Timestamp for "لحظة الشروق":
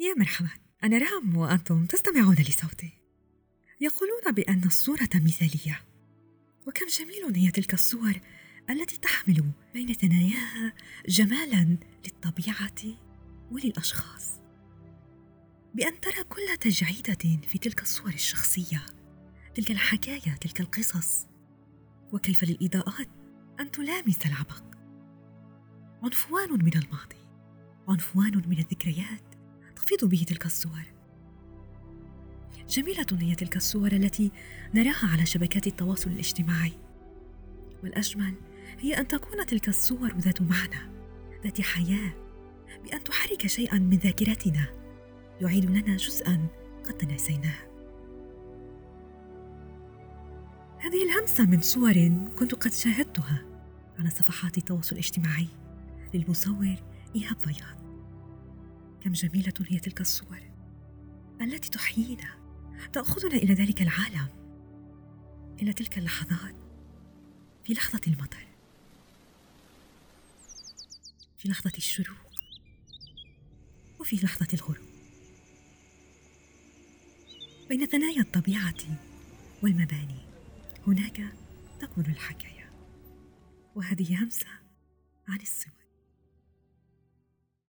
71.48-72.18